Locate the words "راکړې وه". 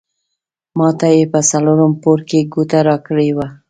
2.87-3.47